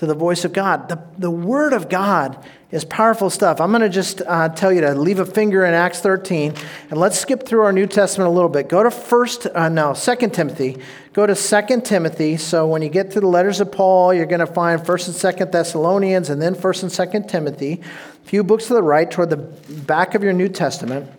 [0.00, 0.88] to the voice of God.
[0.88, 3.60] The, the Word of God is powerful stuff.
[3.60, 6.54] I'm going to just uh, tell you to leave a finger in Acts 13,
[6.88, 8.70] and let's skip through our New Testament a little bit.
[8.70, 10.78] Go to First, uh, no, Second Timothy.
[11.12, 12.38] Go to Second Timothy.
[12.38, 15.14] So when you get to the letters of Paul, you're going to find First and
[15.14, 17.82] Second Thessalonians, and then First and Second Timothy.
[18.24, 21.10] A few books to the right, toward the back of your New Testament.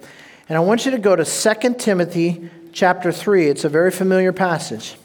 [0.49, 3.45] And I want you to go to Second Timothy chapter 3.
[3.45, 4.95] It's a very familiar passage.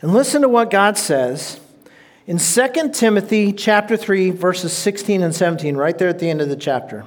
[0.00, 1.58] And listen to what God says
[2.26, 6.48] in 2 Timothy chapter 3 verses 16 and 17 right there at the end of
[6.48, 7.04] the chapter.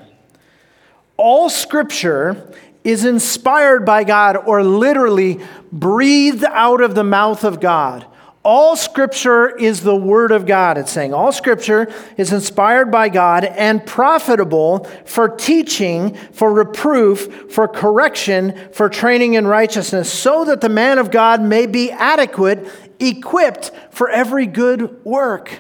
[1.15, 2.51] All scripture
[2.84, 5.39] is inspired by God or literally
[5.71, 8.06] breathed out of the mouth of God.
[8.43, 10.80] All scripture is the word of God.
[10.80, 17.67] It's saying all scripture is inspired by God and profitable for teaching, for reproof, for
[17.67, 22.67] correction, for training in righteousness, so that the man of God may be adequate,
[22.99, 25.60] equipped for every good work.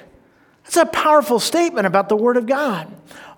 [0.63, 2.91] That's a powerful statement about the word of God.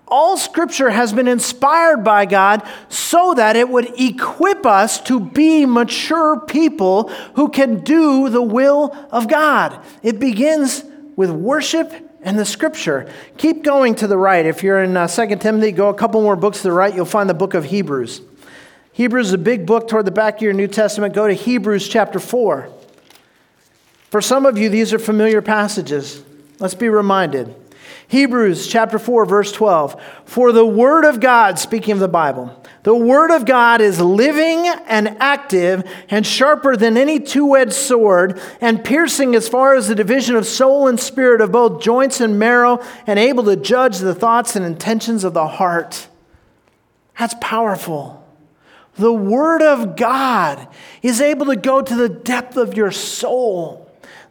[0.06, 5.64] All scripture has been inspired by God so that it would equip us to be
[5.64, 9.78] mature people who can do the will of God.
[10.02, 10.84] It begins
[11.16, 13.10] with worship and the scripture.
[13.38, 14.44] Keep going to the right.
[14.44, 17.04] If you're in uh, 2 Timothy, go a couple more books to the right, you'll
[17.06, 18.20] find the book of Hebrews.
[18.92, 21.14] Hebrews is a big book toward the back of your New Testament.
[21.14, 22.70] Go to Hebrews chapter 4.
[24.10, 26.22] For some of you, these are familiar passages.
[26.60, 27.54] Let's be reminded.
[28.08, 30.00] Hebrews chapter 4, verse 12.
[30.24, 34.68] For the word of God, speaking of the Bible, the word of God is living
[34.86, 39.94] and active and sharper than any two edged sword, and piercing as far as the
[39.94, 44.14] division of soul and spirit, of both joints and marrow, and able to judge the
[44.14, 46.08] thoughts and intentions of the heart.
[47.18, 48.22] That's powerful.
[48.96, 50.68] The word of God
[51.02, 53.83] is able to go to the depth of your soul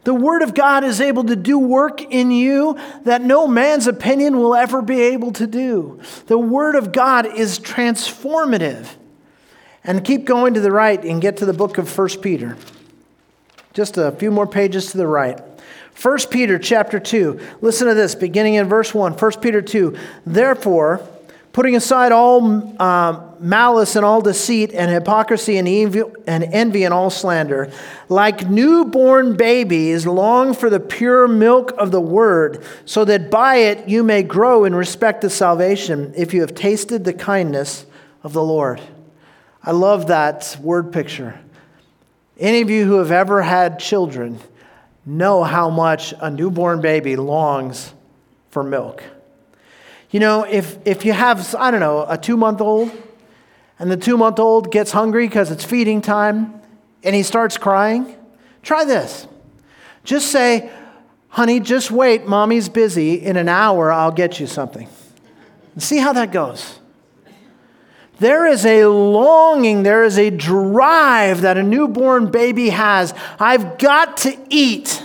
[0.04, 4.38] the Word of God is able to do work in you that no man's opinion
[4.38, 6.00] will ever be able to do.
[6.26, 8.88] The Word of God is transformative.
[9.82, 12.56] And keep going to the right and get to the book of 1 Peter.
[13.74, 15.40] Just a few more pages to the right.
[16.00, 17.40] 1 Peter chapter 2.
[17.60, 19.12] Listen to this, beginning in verse 1.
[19.12, 19.96] 1 Peter 2.
[20.24, 21.06] Therefore,
[21.54, 26.92] putting aside all uh, malice and all deceit and hypocrisy and, evil, and envy and
[26.92, 27.72] all slander,
[28.08, 33.88] like newborn babies, long for the pure milk of the word, so that by it
[33.88, 37.86] you may grow in respect to salvation, if you have tasted the kindness
[38.24, 38.80] of the Lord.
[39.62, 41.38] I love that word picture.
[42.36, 44.40] Any of you who have ever had children
[45.06, 47.94] know how much a newborn baby longs
[48.50, 49.04] for milk.
[50.14, 52.92] You know, if, if you have, I don't know, a two month old,
[53.80, 56.60] and the two month old gets hungry because it's feeding time,
[57.02, 58.14] and he starts crying,
[58.62, 59.26] try this.
[60.04, 60.70] Just say,
[61.30, 63.14] honey, just wait, mommy's busy.
[63.14, 64.88] In an hour, I'll get you something.
[65.72, 66.78] And see how that goes.
[68.20, 73.12] There is a longing, there is a drive that a newborn baby has.
[73.40, 75.02] I've got to eat.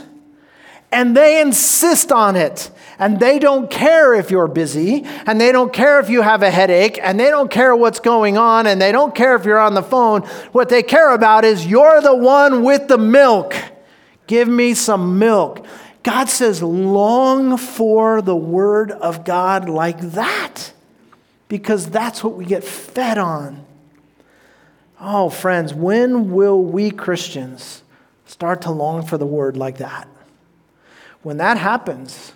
[0.92, 5.74] And they insist on it and they don't care if you're busy, and they don't
[5.74, 8.92] care if you have a headache, and they don't care what's going on, and they
[8.92, 10.22] don't care if you're on the phone.
[10.52, 13.56] What they care about is you're the one with the milk.
[14.28, 15.66] Give me some milk.
[16.04, 20.74] God says, long for the word of God like that,
[21.48, 23.66] because that's what we get fed on.
[25.00, 27.84] Oh, friends, when will we Christians
[28.26, 30.08] start to long for the word like that?
[31.24, 32.34] When that happens,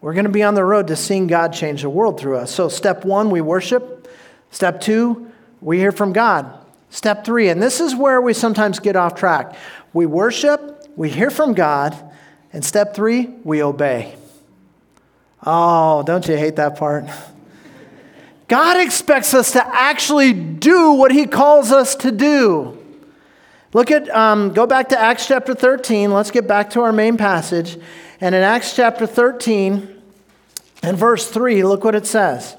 [0.00, 2.54] we're going to be on the road to seeing God change the world through us.
[2.54, 4.08] So, step one, we worship.
[4.50, 5.30] Step two,
[5.60, 6.54] we hear from God.
[6.90, 9.54] Step three, and this is where we sometimes get off track
[9.92, 11.96] we worship, we hear from God,
[12.52, 14.14] and step three, we obey.
[15.44, 17.04] Oh, don't you hate that part?
[18.48, 22.74] God expects us to actually do what He calls us to do.
[23.74, 26.10] Look at, um, go back to Acts chapter 13.
[26.10, 27.78] Let's get back to our main passage.
[28.20, 30.02] And in Acts chapter 13
[30.82, 32.56] and verse 3, look what it says.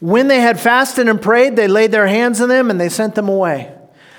[0.00, 3.14] When they had fasted and prayed, they laid their hands on them and they sent
[3.14, 3.72] them away.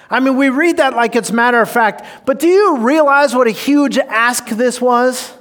[0.09, 3.47] I mean, we read that like it's matter of fact, but do you realize what
[3.47, 5.33] a huge ask this was?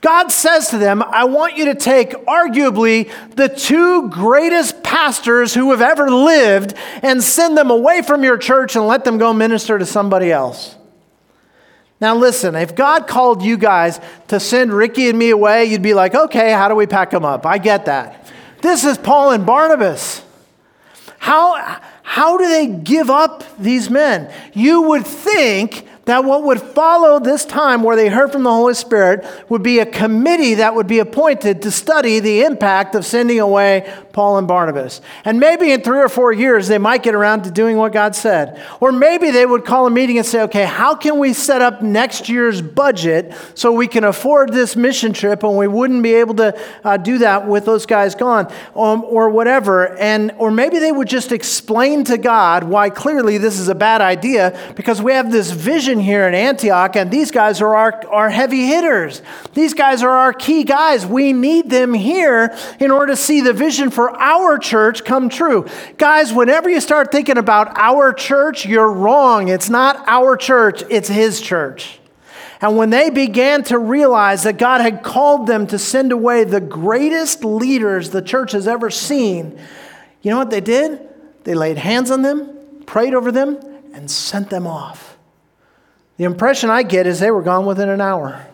[0.00, 5.70] God says to them, I want you to take arguably the two greatest pastors who
[5.70, 9.78] have ever lived and send them away from your church and let them go minister
[9.78, 10.76] to somebody else.
[12.04, 13.98] Now, listen, if God called you guys
[14.28, 17.24] to send Ricky and me away, you'd be like, okay, how do we pack them
[17.24, 17.46] up?
[17.46, 18.30] I get that.
[18.60, 20.22] This is Paul and Barnabas.
[21.16, 24.30] How, how do they give up these men?
[24.52, 28.74] You would think that what would follow this time where they heard from the Holy
[28.74, 33.40] Spirit would be a committee that would be appointed to study the impact of sending
[33.40, 35.02] away Paul and Barnabas.
[35.26, 38.14] And maybe in three or four years, they might get around to doing what God
[38.14, 38.62] said.
[38.80, 41.82] Or maybe they would call a meeting and say, okay, how can we set up
[41.82, 46.34] next year's budget so we can afford this mission trip and we wouldn't be able
[46.36, 49.96] to uh, do that with those guys gone um, or whatever.
[49.98, 54.00] And, or maybe they would just explain to God why clearly this is a bad
[54.00, 58.30] idea because we have this vision here in Antioch, and these guys are our, our
[58.30, 59.22] heavy hitters.
[59.54, 61.04] These guys are our key guys.
[61.04, 65.66] We need them here in order to see the vision for our church come true.
[65.98, 69.48] Guys, whenever you start thinking about our church, you're wrong.
[69.48, 72.00] It's not our church, it's His church.
[72.60, 76.60] And when they began to realize that God had called them to send away the
[76.60, 79.58] greatest leaders the church has ever seen,
[80.22, 81.06] you know what they did?
[81.44, 83.58] They laid hands on them, prayed over them,
[83.92, 85.18] and sent them off.
[86.16, 88.46] The impression I get is they were gone within an hour.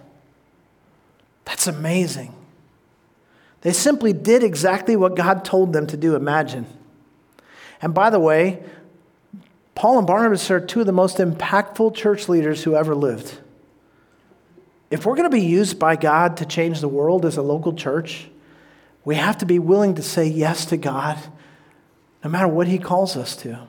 [1.44, 2.34] That's amazing.
[3.62, 6.66] They simply did exactly what God told them to do, imagine.
[7.82, 8.62] And by the way,
[9.74, 13.38] Paul and Barnabas are two of the most impactful church leaders who ever lived.
[14.90, 17.72] If we're going to be used by God to change the world as a local
[17.72, 18.28] church,
[19.04, 21.18] we have to be willing to say yes to God
[22.22, 23.66] no matter what He calls us to.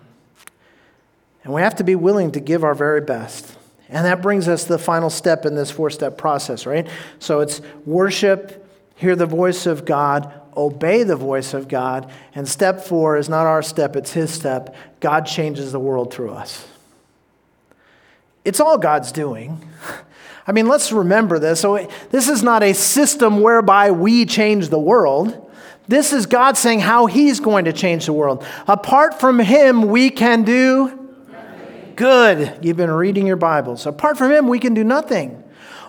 [1.44, 3.58] And we have to be willing to give our very best.
[3.90, 6.88] And that brings us to the final step in this four step process, right?
[7.20, 8.68] So it's worship,
[9.02, 12.12] hear the voice of God, obey the voice of God.
[12.36, 14.76] And step four is not our step, it's His step.
[15.00, 16.68] God changes the world through us.
[18.46, 19.68] It's all God's doing.
[20.48, 21.60] I mean, let's remember this.
[21.60, 25.52] So, this is not a system whereby we change the world.
[25.88, 28.46] This is God saying how He's going to change the world.
[28.68, 31.00] Apart from Him, we can do
[31.96, 32.60] Good.
[32.64, 33.86] You've been reading your Bibles.
[33.86, 35.44] Apart from Him, we can do nothing.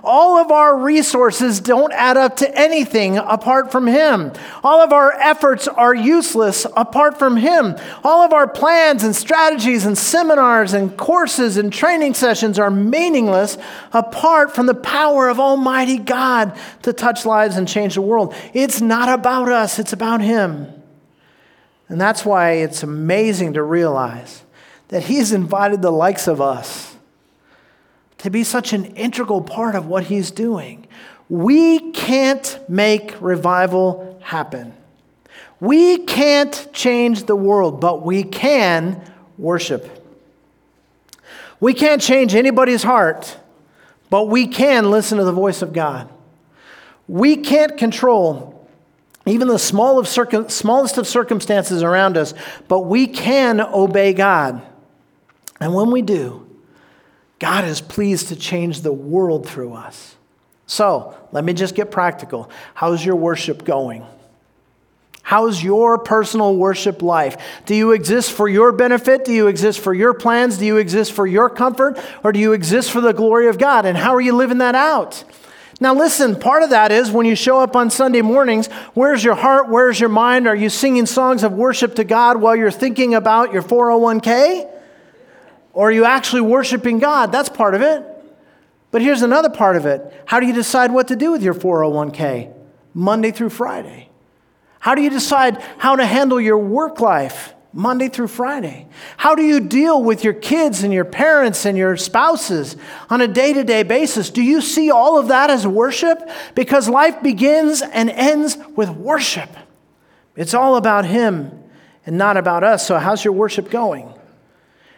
[0.04, 4.32] All of our resources don't add up to anything apart from Him.
[4.64, 7.76] All of our efforts are useless apart from Him.
[8.02, 13.56] All of our plans and strategies and seminars and courses and training sessions are meaningless
[13.92, 18.34] apart from the power of Almighty God to touch lives and change the world.
[18.52, 20.66] It's not about us, it's about Him.
[21.88, 24.42] And that's why it's amazing to realize
[24.88, 26.91] that He's invited the likes of us
[28.22, 30.86] to be such an integral part of what He's doing.
[31.28, 34.74] We can't make revival happen.
[35.60, 39.00] We can't change the world, but we can
[39.38, 39.88] worship.
[41.60, 43.36] We can't change anybody's heart,
[44.10, 46.08] but we can listen to the voice of God.
[47.06, 48.52] We can't control
[49.24, 52.34] even the small of smallest of circumstances around us,
[52.66, 54.62] but we can obey God.
[55.60, 56.51] And when we do,
[57.42, 60.14] God is pleased to change the world through us.
[60.68, 62.48] So let me just get practical.
[62.72, 64.06] How's your worship going?
[65.22, 67.36] How's your personal worship life?
[67.66, 69.24] Do you exist for your benefit?
[69.24, 70.58] Do you exist for your plans?
[70.58, 71.98] Do you exist for your comfort?
[72.22, 73.86] Or do you exist for the glory of God?
[73.86, 75.24] And how are you living that out?
[75.80, 79.34] Now, listen, part of that is when you show up on Sunday mornings, where's your
[79.34, 79.68] heart?
[79.68, 80.46] Where's your mind?
[80.46, 84.68] Are you singing songs of worship to God while you're thinking about your 401k?
[85.72, 87.32] Or are you actually worshiping God?
[87.32, 88.04] That's part of it.
[88.90, 90.12] But here's another part of it.
[90.26, 92.52] How do you decide what to do with your 401k
[92.94, 94.10] Monday through Friday?
[94.80, 98.86] How do you decide how to handle your work life Monday through Friday?
[99.16, 102.76] How do you deal with your kids and your parents and your spouses
[103.08, 104.28] on a day to day basis?
[104.28, 106.28] Do you see all of that as worship?
[106.54, 109.48] Because life begins and ends with worship.
[110.36, 111.62] It's all about Him
[112.04, 112.86] and not about us.
[112.86, 114.12] So, how's your worship going?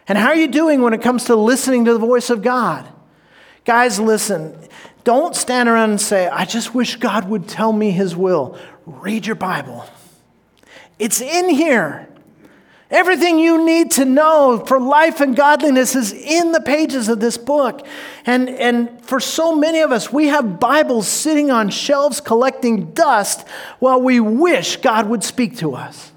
[0.07, 2.87] And how are you doing when it comes to listening to the voice of God?
[3.65, 4.57] Guys, listen.
[5.03, 8.57] Don't stand around and say, I just wish God would tell me his will.
[8.85, 9.85] Read your Bible.
[10.99, 12.07] It's in here.
[12.91, 17.37] Everything you need to know for life and godliness is in the pages of this
[17.37, 17.85] book.
[18.27, 23.47] And, and for so many of us, we have Bibles sitting on shelves collecting dust
[23.79, 26.11] while we wish God would speak to us.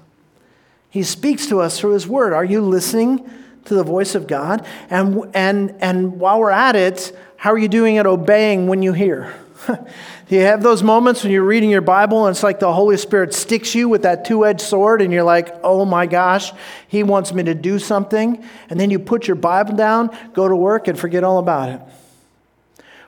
[0.91, 2.33] He speaks to us through His Word.
[2.33, 3.29] Are you listening
[3.69, 4.65] to the voice of God?
[4.89, 8.93] And, and, and while we're at it, how are you doing at obeying when you
[8.93, 9.33] hear?
[9.67, 12.97] Do you have those moments when you're reading your Bible and it's like the Holy
[12.97, 16.51] Spirit sticks you with that two edged sword and you're like, oh my gosh,
[16.87, 18.43] He wants me to do something?
[18.69, 21.81] And then you put your Bible down, go to work, and forget all about it.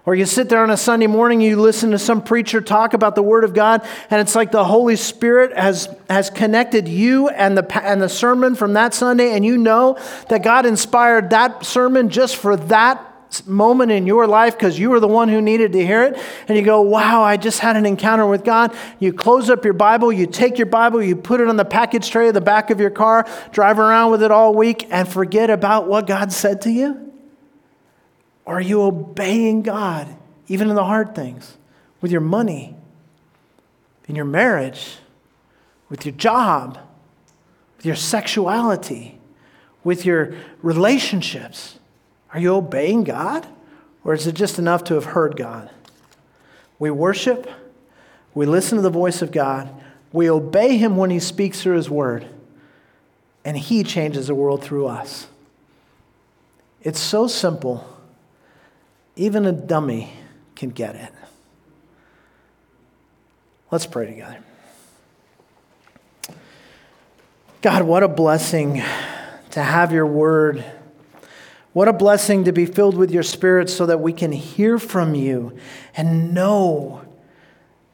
[0.04, 3.14] Or you sit there on a Sunday morning, you listen to some preacher talk about
[3.14, 7.56] the Word of God, and it's like the Holy Spirit has, has connected you and
[7.56, 10.00] the, and the sermon from that Sunday, and you know
[10.30, 13.08] that God inspired that sermon just for that
[13.46, 16.58] moment in your life because you were the one who needed to hear it, and
[16.58, 18.76] you go, Wow, I just had an encounter with God.
[18.98, 22.10] You close up your Bible, you take your Bible, you put it on the package
[22.10, 25.52] tray of the back of your car, drive around with it all week, and forget
[25.52, 27.11] about what God said to you?
[28.46, 30.08] Are you obeying God,
[30.48, 31.58] even in the hard things,
[32.02, 32.76] with your money,
[34.08, 34.98] in your marriage,
[35.90, 36.80] with your job,
[37.78, 39.20] with your sexuality,
[39.84, 41.80] with your relationships?
[42.34, 43.48] Are you obeying God?
[44.04, 45.70] Or is it just enough to have heard God?
[46.80, 47.50] We worship,
[48.34, 49.70] we listen to the voice of God,
[50.12, 52.26] we obey Him when He speaks through His word,
[53.46, 55.28] and He changes the world through us.
[56.82, 57.88] It's so simple,
[59.22, 60.12] even a dummy
[60.56, 61.14] can get it.
[63.70, 64.40] Let's pray together.
[67.62, 68.82] God, what a blessing
[69.52, 70.64] to have your word
[71.74, 75.16] what a blessing to be filled with your spirit so that we can hear from
[75.16, 75.58] you
[75.96, 77.02] and know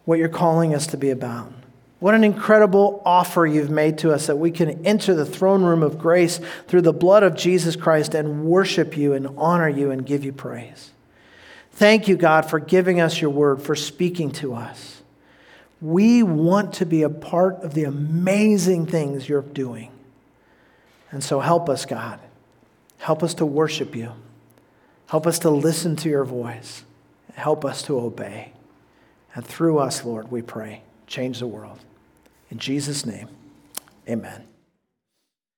[0.06, 1.52] what you're calling us to be about.
[2.00, 5.84] What an incredible offer you've made to us that we can enter the throne room
[5.84, 10.06] of grace through the blood of Jesus Christ and worship you and honor you and
[10.06, 10.92] give you praise.
[11.78, 15.04] Thank you, God, for giving us your word, for speaking to us.
[15.80, 19.92] We want to be a part of the amazing things you're doing.
[21.12, 22.20] And so help us, God.
[22.98, 24.12] Help us to worship you.
[25.06, 26.84] Help us to listen to your voice.
[27.36, 28.54] Help us to obey.
[29.36, 31.78] And through us, Lord, we pray, change the world.
[32.50, 33.28] In Jesus' name,
[34.10, 34.48] amen.